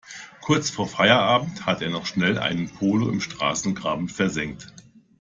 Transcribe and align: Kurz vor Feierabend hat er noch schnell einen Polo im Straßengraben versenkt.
Kurz 0.41 0.71
vor 0.71 0.87
Feierabend 0.87 1.67
hat 1.67 1.83
er 1.83 1.91
noch 1.91 2.07
schnell 2.07 2.39
einen 2.39 2.71
Polo 2.71 3.07
im 3.07 3.21
Straßengraben 3.21 4.09
versenkt. 4.09 4.73